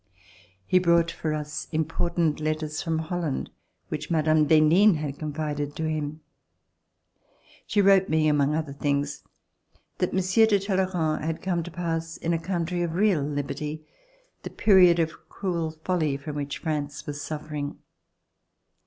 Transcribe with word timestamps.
He 0.65 0.79
brought 0.79 1.11
for 1.11 1.31
us 1.31 1.67
im 1.71 1.85
portant 1.85 2.39
letters 2.39 2.81
from 2.81 2.97
Holland 2.97 3.51
which 3.89 4.09
Mme. 4.09 4.45
d'Henin 4.45 4.95
had 4.95 5.19
confided 5.19 5.75
to 5.75 5.87
him. 5.87 6.21
She 7.67 7.83
wrote 7.83 8.09
me, 8.09 8.27
among 8.27 8.55
other 8.55 8.73
things, 8.73 9.23
that 9.99 10.11
Monsieur 10.11 10.47
de 10.47 10.57
Talleyrand 10.59 11.23
had 11.23 11.43
come 11.43 11.61
to 11.61 11.69
pass, 11.69 12.17
in 12.17 12.33
a 12.33 12.39
country 12.39 12.81
of 12.81 12.95
real 12.95 13.21
liberty, 13.21 13.85
the 14.41 14.49
period 14.49 14.97
of 14.97 15.29
cruel 15.29 15.69
folly 15.83 16.17
from 16.17 16.35
which 16.37 16.57
France 16.57 17.05
was 17.05 17.21
suffering. 17.21 17.77